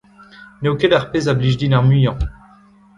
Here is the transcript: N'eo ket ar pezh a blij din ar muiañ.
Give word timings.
N'eo 0.61 0.75
ket 0.79 0.95
ar 0.97 1.05
pezh 1.11 1.29
a 1.31 1.33
blij 1.37 1.55
din 1.59 1.77
ar 1.77 1.83
muiañ. 1.87 2.19